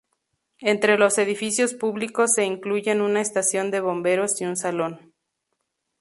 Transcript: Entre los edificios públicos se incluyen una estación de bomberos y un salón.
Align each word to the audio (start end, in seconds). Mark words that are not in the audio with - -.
Entre 0.61 0.97
los 0.97 1.19
edificios 1.19 1.75
públicos 1.75 2.33
se 2.33 2.43
incluyen 2.43 3.01
una 3.01 3.21
estación 3.21 3.69
de 3.69 3.81
bomberos 3.81 4.41
y 4.41 4.45
un 4.45 4.57
salón. 4.57 5.13